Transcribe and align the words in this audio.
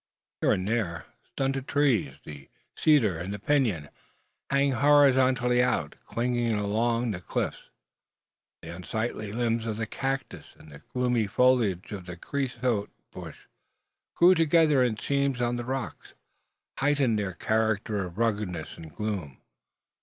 Here 0.41 0.51
and 0.53 0.67
there, 0.67 1.05
stunted 1.29 1.67
trees, 1.67 2.15
the 2.25 2.49
cedar 2.75 3.19
and 3.19 3.39
pinon, 3.45 3.89
hang 4.49 4.71
horizontally 4.71 5.61
out, 5.61 5.93
clinging 6.05 6.55
along 6.55 7.11
the 7.11 7.21
cliffs. 7.21 7.69
The 8.63 8.75
unsightly 8.75 9.31
limbs 9.31 9.67
of 9.67 9.77
the 9.77 9.85
cactus, 9.85 10.55
and 10.57 10.71
the 10.71 10.79
gloomy 10.79 11.27
foliage 11.27 11.91
of 11.91 12.07
the 12.07 12.17
creosote 12.17 12.89
bush, 13.11 13.41
grow 14.15 14.33
together 14.33 14.83
in 14.83 14.97
seams 14.97 15.39
of 15.39 15.57
the 15.57 15.65
rocks, 15.65 16.15
heightening 16.79 17.17
their 17.17 17.33
character 17.33 18.03
of 18.03 18.17
ruggedness 18.17 18.77
and 18.77 18.91
gloom. 18.91 19.37